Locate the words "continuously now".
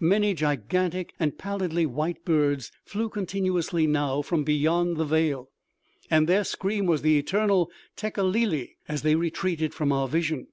3.10-4.22